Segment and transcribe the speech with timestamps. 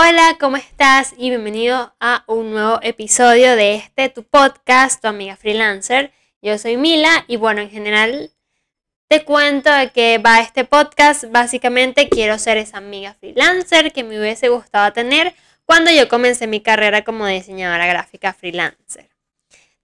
[0.00, 1.12] Hola, ¿cómo estás?
[1.16, 6.12] Y bienvenido a un nuevo episodio de este tu podcast, tu amiga freelancer.
[6.40, 8.30] Yo soy Mila y bueno, en general
[9.08, 11.24] te cuento de que va este podcast.
[11.32, 15.34] Básicamente quiero ser esa amiga freelancer que me hubiese gustado tener
[15.64, 19.10] cuando yo comencé mi carrera como diseñadora gráfica freelancer.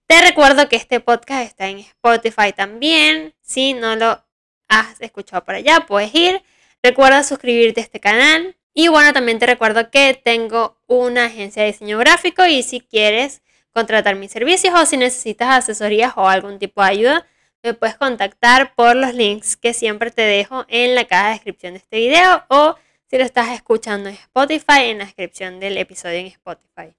[0.07, 3.33] Te recuerdo que este podcast está en Spotify también.
[3.41, 4.23] Si no lo
[4.69, 6.41] has escuchado por allá, puedes ir.
[6.81, 11.71] Recuerda suscribirte a este canal y bueno, también te recuerdo que tengo una agencia de
[11.71, 16.83] diseño gráfico y si quieres contratar mis servicios o si necesitas asesorías o algún tipo
[16.83, 17.27] de ayuda,
[17.63, 21.73] me puedes contactar por los links que siempre te dejo en la caja de descripción
[21.73, 22.75] de este video o
[23.09, 26.93] si lo estás escuchando en Spotify, en la descripción del episodio en Spotify.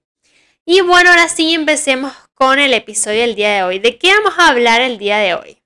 [0.65, 3.77] Y bueno, ahora sí empecemos con el episodio del día de hoy.
[3.77, 5.56] ¿De qué vamos a hablar el día de hoy?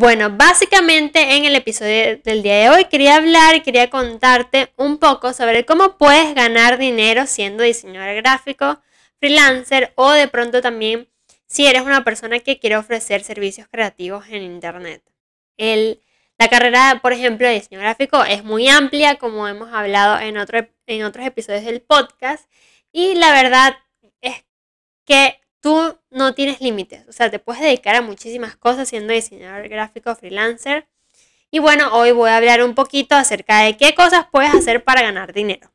[0.00, 4.96] Bueno, básicamente en el episodio del día de hoy quería hablar y quería contarte un
[4.96, 8.80] poco sobre cómo puedes ganar dinero siendo diseñador gráfico,
[9.18, 11.10] freelancer o de pronto también
[11.46, 15.02] si eres una persona que quiere ofrecer servicios creativos en Internet.
[15.58, 20.38] la carrera, por ejemplo, de diseño gráfico es muy amplia, como hemos hablado en,
[20.86, 22.50] en otros episodios del podcast,
[22.90, 23.76] y la verdad
[24.22, 24.46] es
[25.04, 29.68] que tú no tienes límites, o sea, te puedes dedicar a muchísimas cosas siendo diseñador
[29.68, 30.88] gráfico freelancer.
[31.50, 35.02] Y bueno, hoy voy a hablar un poquito acerca de qué cosas puedes hacer para
[35.02, 35.72] ganar dinero.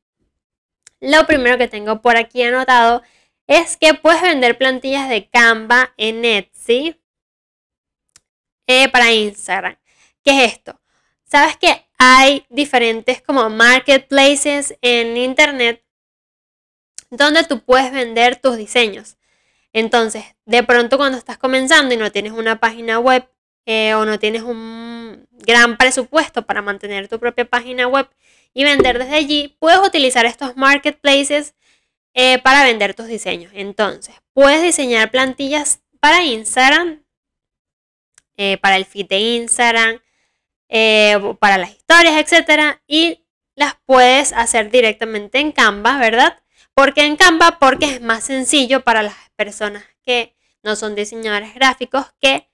[1.01, 3.03] Lo primero que tengo por aquí anotado
[3.47, 6.99] es que puedes vender plantillas de Canva en Etsy
[8.67, 9.77] eh, para Instagram.
[10.23, 10.79] ¿Qué es esto?
[11.25, 15.83] Sabes que hay diferentes como marketplaces en Internet
[17.09, 19.17] donde tú puedes vender tus diseños.
[19.75, 23.29] Entonces, de pronto cuando estás comenzando y no tienes una página web
[23.65, 28.07] eh, o no tienes un gran presupuesto para mantener tu propia página web
[28.53, 31.55] y vender desde allí, puedes utilizar estos marketplaces
[32.13, 33.51] eh, para vender tus diseños.
[33.53, 37.03] Entonces, puedes diseñar plantillas para Instagram,
[38.37, 39.99] eh, para el feed de Instagram,
[41.37, 42.79] para las historias, etc.
[42.87, 46.41] Y las puedes hacer directamente en Canva, ¿verdad?
[46.75, 47.57] ¿Por qué en Canva?
[47.57, 52.49] Porque es más sencillo para las personas que no son diseñadores gráficos que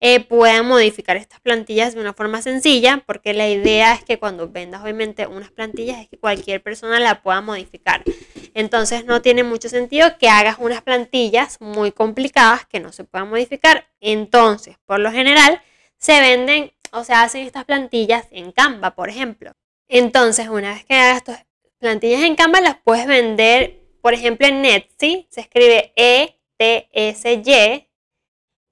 [0.00, 4.48] eh, puedan modificar estas plantillas de una forma sencilla, porque la idea es que cuando
[4.48, 8.04] vendas obviamente unas plantillas es que cualquier persona la pueda modificar.
[8.54, 13.28] Entonces no tiene mucho sentido que hagas unas plantillas muy complicadas que no se puedan
[13.28, 13.88] modificar.
[14.00, 15.60] Entonces, por lo general,
[15.96, 19.50] se venden o se hacen estas plantillas en Canva, por ejemplo.
[19.88, 21.24] Entonces, una vez que hagas
[21.84, 27.88] plantillas en Canva, las puedes vender por ejemplo, en Etsy se escribe E-T-S-Y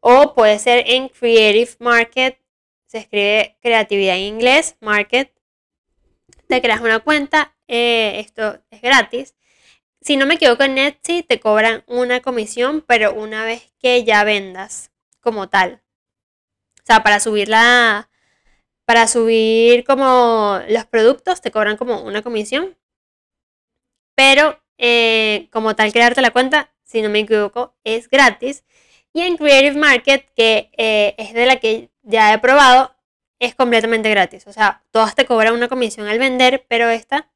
[0.01, 2.39] o puede ser en Creative Market,
[2.85, 5.33] se escribe creatividad en inglés, Market.
[6.49, 9.35] Te creas una cuenta, eh, esto es gratis.
[10.03, 14.25] Si no me equivoco, en Etsy te cobran una comisión, pero una vez que ya
[14.25, 14.91] vendas
[15.21, 15.81] como tal.
[16.83, 18.11] O sea, para subir la,
[18.85, 22.77] para subir como los productos te cobran como una comisión.
[24.23, 28.63] Pero eh, como tal crearte la cuenta, si no me equivoco, es gratis.
[29.13, 32.95] Y en Creative Market, que eh, es de la que ya he probado,
[33.41, 34.47] es completamente gratis.
[34.47, 37.33] O sea, todas te cobran una comisión al vender, pero esta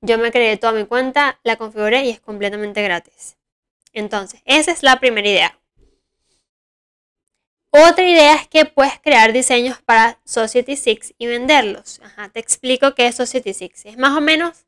[0.00, 3.36] yo me creé toda mi cuenta, la configuré y es completamente gratis.
[3.92, 5.60] Entonces, esa es la primera idea.
[7.70, 12.00] Otra idea es que puedes crear diseños para Society 6 y venderlos.
[12.32, 13.84] Te explico qué es Society 6.
[13.84, 14.65] Es más o menos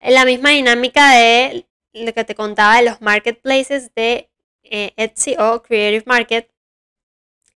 [0.00, 4.30] la misma dinámica de lo que te contaba de los marketplaces de
[4.62, 6.50] eh, Etsy o Creative Market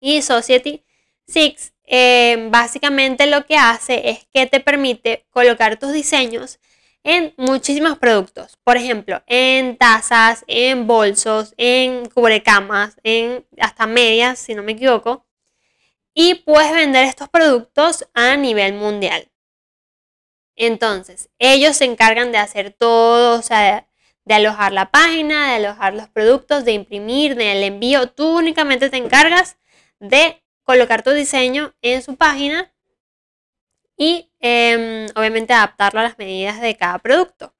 [0.00, 0.84] y Society
[1.26, 1.74] 6.
[1.84, 6.60] Eh, básicamente lo que hace es que te permite colocar tus diseños
[7.02, 8.56] en muchísimos productos.
[8.62, 15.26] Por ejemplo, en tazas, en bolsos, en cubrecamas, en hasta medias, si no me equivoco.
[16.14, 19.29] Y puedes vender estos productos a nivel mundial.
[20.62, 23.88] Entonces, ellos se encargan de hacer todo, o sea,
[24.26, 28.10] de, alojar la página, de alojar los productos, de imprimir, del envío.
[28.10, 29.56] Tú únicamente te encargas
[30.00, 32.70] de colocar tu diseño en su página
[33.96, 37.54] y em, obviamente adaptarlo a las medidas de cada producto.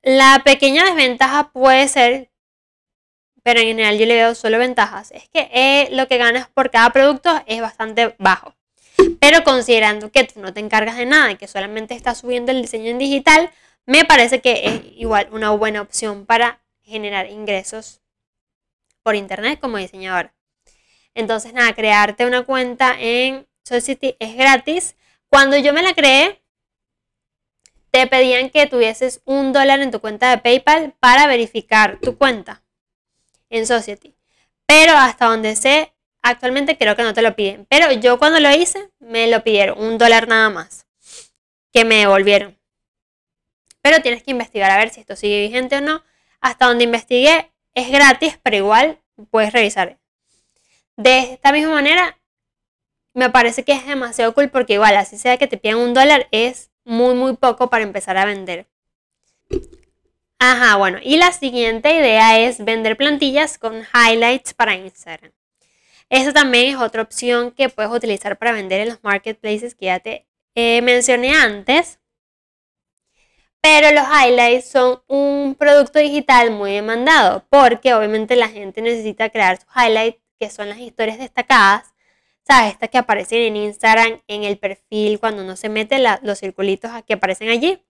[0.00, 2.32] La pequeña desventaja puede ser,
[3.42, 6.70] pero en general yo le veo solo ventajas, es que eh, lo que ganas por
[6.70, 8.57] cada producto es bastante bajo.
[9.20, 12.62] Pero considerando que tú no te encargas de nada y que solamente estás subiendo el
[12.62, 13.50] diseño en digital,
[13.86, 18.00] me parece que es igual una buena opción para generar ingresos
[19.02, 20.32] por internet como diseñador.
[21.14, 24.96] Entonces, nada, crearte una cuenta en Society es gratis.
[25.28, 26.42] Cuando yo me la creé,
[27.90, 32.62] te pedían que tuvieses un dólar en tu cuenta de PayPal para verificar tu cuenta
[33.50, 34.14] en Society.
[34.66, 35.94] Pero hasta donde sé,
[36.28, 37.66] actualmente creo que no te lo piden.
[37.68, 40.86] Pero yo cuando lo hice, me lo pidieron, un dólar nada más,
[41.72, 42.58] que me devolvieron.
[43.80, 46.02] Pero tienes que investigar a ver si esto sigue vigente o no.
[46.40, 48.98] Hasta donde investigué, es gratis, pero igual
[49.30, 49.98] puedes revisar.
[50.96, 52.18] De esta misma manera,
[53.14, 56.28] me parece que es demasiado cool porque igual, así sea que te pidan un dólar,
[56.32, 58.66] es muy, muy poco para empezar a vender.
[60.38, 65.32] Ajá, bueno, y la siguiente idea es vender plantillas con highlights para Instagram.
[66.10, 70.00] Esa también es otra opción que puedes utilizar para vender en los marketplaces que ya
[70.00, 72.00] te eh, mencioné antes.
[73.60, 79.58] Pero los highlights son un producto digital muy demandado porque obviamente la gente necesita crear
[79.60, 81.92] sus highlights, que son las historias destacadas,
[82.44, 82.72] ¿sabes?
[82.72, 87.14] Estas que aparecen en Instagram, en el perfil, cuando uno se mete los circulitos que
[87.14, 87.82] aparecen allí.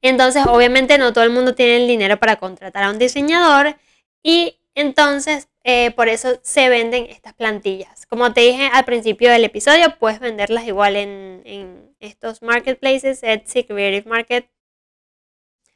[0.00, 3.76] Entonces, obviamente no todo el mundo tiene el dinero para contratar a un diseñador
[4.22, 8.06] y entonces eh, por eso se venden estas plantillas.
[8.06, 14.08] Como te dije al principio del episodio, puedes venderlas igual en, estos marketplaces, Etsy, Creative
[14.08, 14.50] Market.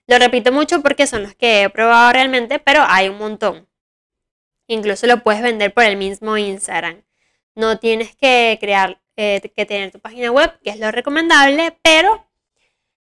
[0.08, 3.68] Lo repito mucho porque son los que he probado realmente, pero hay un montón.
[4.66, 7.04] Incluso lo puedes vender por el mismo Instagram.
[7.54, 12.26] No tienes que crear, eh, que tener tu página web, que es lo recomendable, pero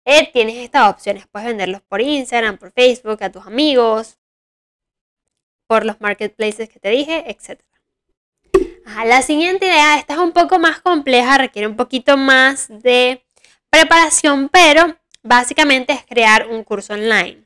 [0.05, 1.27] eh, tienes estas opciones.
[1.27, 4.17] Puedes venderlos por Instagram, por Facebook, a tus amigos,
[5.71, 7.61] por los marketplaces que te dije, etc.
[9.05, 13.25] la siguiente idea, esta es un poco más compleja, requiere un poquito más de
[13.69, 17.45] preparación, pero básicamente es crear un curso online.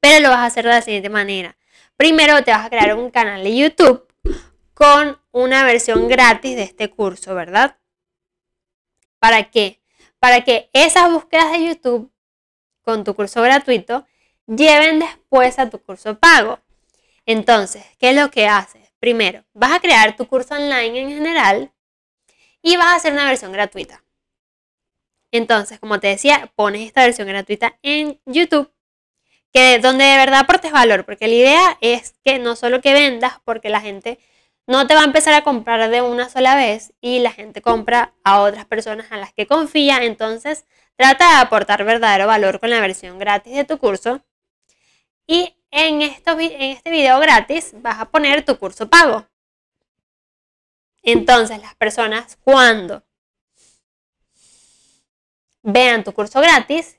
[0.00, 1.58] Pero lo vas a hacer de la siguiente manera.
[1.98, 4.10] Primero te vas a crear un canal de YouTube
[4.72, 7.76] con una versión gratis de este curso, ¿verdad?
[9.18, 9.82] ¿Para qué?
[10.18, 12.10] Para que esas búsquedas de YouTube
[12.80, 14.06] con tu curso gratuito
[14.46, 16.58] lleven después a tu curso pago.
[17.26, 18.92] Entonces, ¿qué es lo que haces?
[19.00, 21.72] Primero, vas a crear tu curso online en general
[22.62, 24.02] y vas a hacer una versión gratuita.
[25.32, 28.72] Entonces, como te decía, pones esta versión gratuita en YouTube,
[29.52, 33.34] que donde de verdad aportes valor, porque la idea es que no solo que vendas,
[33.44, 34.18] porque la gente
[34.66, 38.14] no te va a empezar a comprar de una sola vez y la gente compra
[38.24, 40.64] a otras personas a las que confía, entonces
[40.96, 44.24] trata de aportar verdadero valor con la versión gratis de tu curso
[45.26, 49.26] y en, este video gratis vas a poner tu curso pago.
[51.02, 53.04] Entonces las personas cuando
[55.62, 56.98] vean tu curso gratis,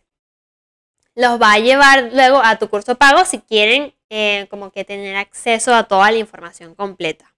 [1.15, 5.15] los va a llevar luego a tu curso pago si quieren eh, como que tener
[5.15, 7.33] acceso a toda la información completa.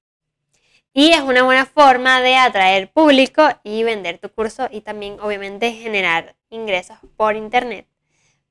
[0.92, 5.72] Y es una buena forma de atraer público y vender tu curso y también obviamente
[5.72, 7.88] generar ingresos por internet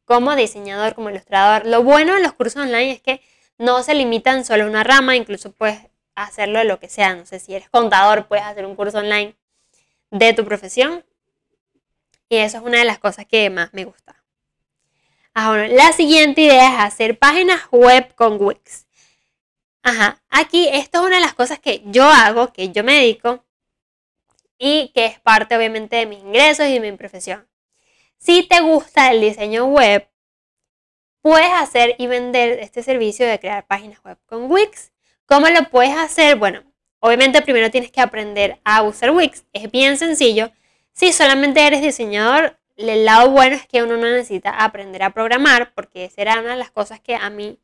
[0.09, 1.67] como diseñador, como ilustrador.
[1.67, 3.21] Lo bueno de los cursos online es que
[3.59, 5.79] no se limitan solo a una rama, incluso puedes
[6.15, 7.15] hacerlo de lo que sea.
[7.15, 9.37] No sé si eres contador, puedes hacer un curso online
[10.11, 11.05] de tu profesión.
[12.31, 14.17] Y eso es una de las cosas que más me gusta.
[15.35, 18.87] Ahora, la siguiente idea es hacer páginas web con Wix.
[19.83, 23.45] Ajá, aquí esto es una de las cosas que yo hago, que yo me dedico
[24.59, 27.47] y que es parte obviamente de mis ingresos y de mi profesión.
[28.19, 30.09] Si te gusta el diseño web,
[31.23, 34.93] puedes hacer y vender este servicio de crear páginas web con Wix.
[35.25, 36.37] ¿Cómo lo puedes hacer?
[36.37, 36.65] Bueno,
[36.99, 39.45] obviamente primero tienes que aprender a usar Wix.
[39.53, 40.51] Es bien sencillo.
[40.93, 45.73] Si solamente eres diseñador, el lado bueno es que uno no necesita aprender a programar,
[45.75, 47.61] porque esa era una de las cosas que a mí,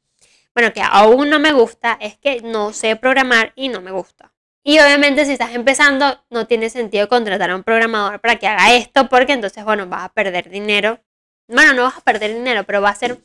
[0.55, 4.34] bueno, que aún no me gusta, es que no sé programar y no me gusta.
[4.67, 8.75] Y obviamente si estás empezando, no tiene sentido contratar a un programador para que haga
[8.75, 11.01] esto, porque entonces, bueno, vas a perder dinero.
[11.49, 13.19] Bueno, no vas a perder dinero, pero va a ser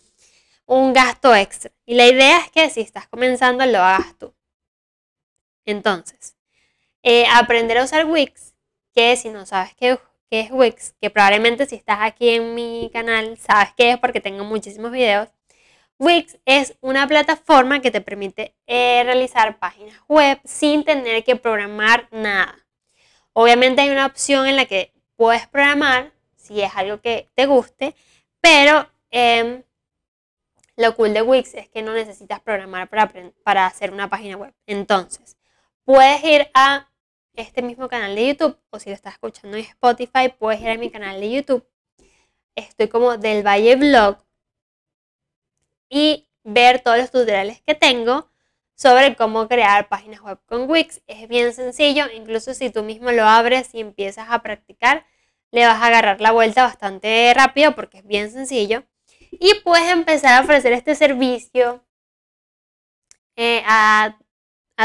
[0.66, 1.72] un gasto extra.
[1.86, 4.36] Y la idea es que si estás comenzando, lo hagas tú.
[5.66, 6.36] Entonces,
[7.04, 8.54] eh, aprender a usar Wix,
[8.94, 9.98] que si no sabes qué,
[10.30, 14.20] qué es Wix, que probablemente si estás aquí en mi canal, sabes qué es porque
[14.20, 15.30] tengo muchísimos videos,
[16.00, 22.08] Wix es una plataforma que te permite eh, realizar páginas web sin tener que programar
[22.12, 22.58] nada.
[23.34, 27.96] Obviamente hay una opción en la que puedes programar si es algo que te guste,
[28.40, 29.62] pero em,
[30.78, 33.12] lo cool de Wix es que no necesitas programar para,
[33.44, 34.54] para hacer una página web.
[34.68, 35.38] Entonces,
[35.84, 36.90] puedes ir a
[37.34, 40.78] este mismo canal de YouTube o si lo estás escuchando en Spotify, puedes ir a
[40.78, 41.68] mi canal de YouTube.
[42.56, 44.29] Estoy como del Valle Blog
[45.90, 48.30] y ver todos los tutoriales que tengo
[48.76, 51.02] sobre cómo crear páginas web con Wix.
[51.08, 55.06] Es bien sencillo, incluso si tú mismo lo abres y empiezas a practicar,
[55.52, 58.84] le vas a agarrar la vuelta bastante rápido porque es bien sencillo.
[59.32, 61.84] Y puedes empezar a ofrecer este servicio
[63.36, 64.18] eh, a,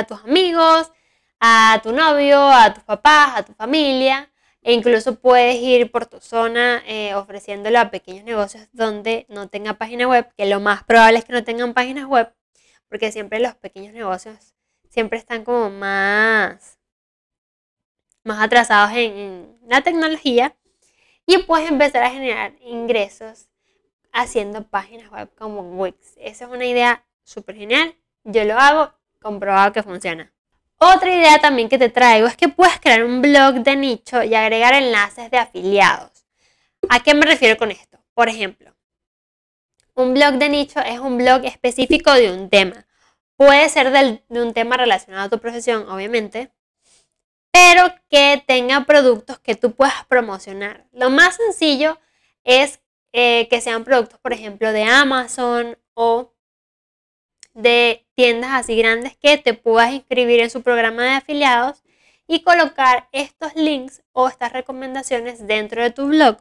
[0.08, 0.90] tus amigos,
[1.40, 4.30] a tu novio, a tus papás, a tu familia.
[4.64, 9.74] E incluso puedes ir por tu zona eh, ofreciéndolo a pequeños negocios donde no tenga
[9.74, 12.32] página web, que lo más probable es que no tengan páginas web,
[12.88, 14.54] porque siempre los pequeños negocios
[14.88, 16.78] siempre están como más,
[18.24, 20.56] más atrasados en la tecnología.
[21.26, 23.48] Y puedes empezar a generar ingresos
[24.12, 26.14] haciendo páginas web como Wix.
[26.18, 27.96] Esa es una idea súper genial.
[28.24, 30.33] Yo lo hago, comprobado que funciona.
[30.78, 34.34] Otra idea también que te traigo es que puedes crear un blog de nicho y
[34.34, 36.26] agregar enlaces de afiliados.
[36.88, 37.98] ¿A qué me refiero con esto?
[38.14, 38.74] Por ejemplo,
[39.94, 42.86] un blog de nicho es un blog específico de un tema.
[43.36, 46.52] Puede ser de un tema relacionado a tu profesión, obviamente,
[47.50, 50.86] pero que tenga productos que tú puedas promocionar.
[50.92, 51.98] Lo más sencillo
[52.42, 52.80] es
[53.12, 56.33] eh, que sean productos, por ejemplo, de Amazon o
[57.54, 61.82] de tiendas así grandes que te puedas inscribir en su programa de afiliados
[62.26, 66.38] y colocar estos links o estas recomendaciones dentro de tu blog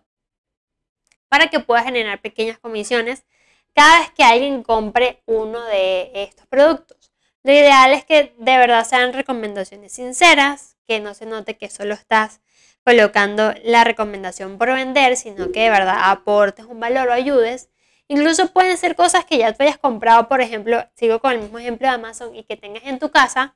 [1.30, 3.26] para que puedas generar pequeñas comisiones
[3.74, 7.12] cada vez que alguien compre uno de estos productos.
[7.44, 11.94] Lo ideal es que de verdad sean recomendaciones sinceras, que no se note que solo
[11.94, 12.40] estás
[12.86, 17.70] colocando la recomendación por vender, sino que de verdad aportes un valor o ayudes.
[18.08, 21.60] Incluso pueden ser cosas que ya tú hayas comprado, por ejemplo, sigo con el mismo
[21.60, 23.56] ejemplo de Amazon y que tengas en tu casa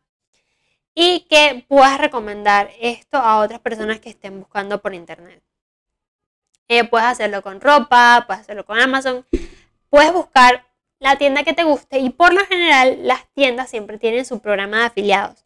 [0.95, 5.43] y que puedas recomendar esto a otras personas que estén buscando por internet.
[6.69, 9.25] Eh, puedes hacerlo con ropa, puedes hacerlo con Amazon,
[9.89, 10.65] puedes buscar
[10.99, 14.79] la tienda que te guste y por lo general las tiendas siempre tienen su programa
[14.79, 15.45] de afiliados.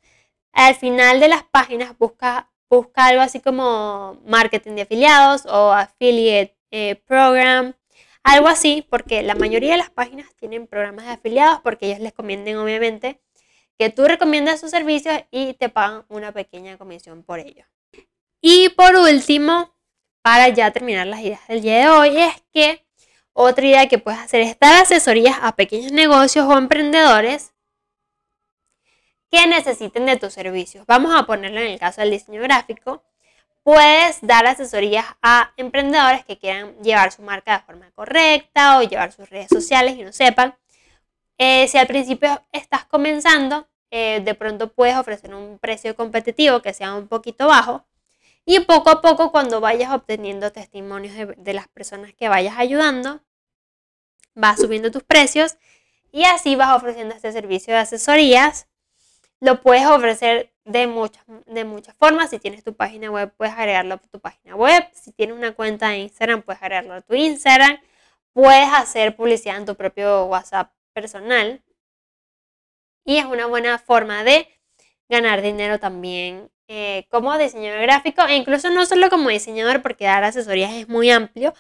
[0.54, 2.50] Al final de las páginas busca,
[2.96, 7.74] algo así como marketing de afiliados o affiliate eh, program,
[8.24, 12.14] algo así, porque la mayoría de las páginas tienen programas de afiliados porque ellos les
[12.14, 13.20] convienen obviamente
[13.78, 17.66] que tú recomiendas sus servicios y te pagan una pequeña comisión por ello.
[18.40, 19.74] Y por último,
[20.22, 22.86] para ya terminar las ideas del día de hoy, es que
[23.34, 27.54] otra idea que puedes hacer es dar asesorías a pequeños negocios o emprendedores
[29.32, 30.86] que necesiten de tus servicios.
[30.86, 33.04] Vamos a ponerlo en el caso del diseño gráfico.
[33.64, 39.12] Puedes dar asesorías a emprendedores que quieran llevar su marca de forma correcta o llevar
[39.12, 40.56] sus redes sociales y no sepan.
[41.38, 46.74] Eh, si al principio estás comenzando, eh, de pronto puedes ofrecer un precio competitivo que
[46.74, 47.86] sea un poquito bajo.
[48.46, 53.22] Y poco a poco, cuando vayas obteniendo testimonios de, de las personas que vayas ayudando,
[54.34, 55.58] vas subiendo tus precios
[56.12, 58.68] y así vas ofreciendo este servicio de asesorías
[59.42, 62.30] lo puedes ofrecer de muchas, de muchas formas.
[62.30, 64.88] Si tienes tu página web, puedes agregarlo a tu página web.
[64.94, 67.80] Si tienes una cuenta de Instagram, puedes agregarlo a tu Instagram.
[68.34, 71.62] Puedes hacer publicidad en tu propio WhatsApp personal.
[73.06, 74.48] Y es una buena forma de
[75.10, 80.24] ganar dinero también eh, como diseñador gráfico e incluso no solo como diseñador porque dar
[80.24, 81.54] asesorías es muy amplio.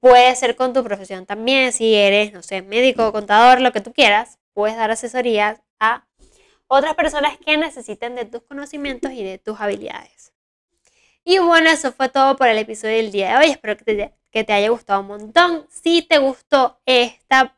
[0.00, 3.92] Puede ser con tu profesión también, si eres, no sé, médico, contador, lo que tú
[3.92, 6.06] quieras, puedes dar asesorías a
[6.66, 10.32] otras personas que necesiten de tus conocimientos y de tus habilidades.
[11.24, 13.50] Y bueno, eso fue todo por el episodio del día de hoy.
[13.52, 15.66] Espero que te, que te haya gustado un montón.
[15.70, 17.56] Si te gustó esta,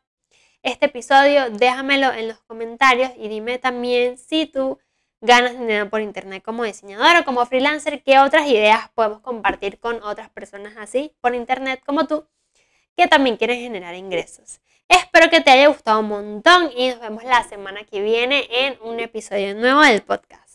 [0.63, 4.79] este episodio, déjamelo en los comentarios y dime también si tú
[5.19, 10.01] ganas dinero por internet como diseñador o como freelancer, qué otras ideas podemos compartir con
[10.03, 12.27] otras personas así por internet como tú
[12.97, 14.59] que también quieren generar ingresos.
[14.89, 18.77] Espero que te haya gustado un montón y nos vemos la semana que viene en
[18.81, 20.46] un episodio nuevo del podcast.